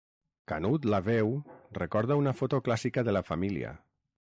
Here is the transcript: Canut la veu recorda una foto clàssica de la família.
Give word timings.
Canut 0.51 0.87
la 0.93 0.99
veu 1.07 1.29
recorda 1.79 2.19
una 2.23 2.35
foto 2.41 2.61
clàssica 2.69 3.07
de 3.11 3.17
la 3.19 3.25
família. 3.31 3.79